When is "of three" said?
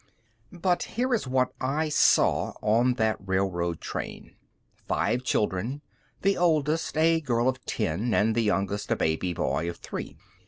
9.69-10.17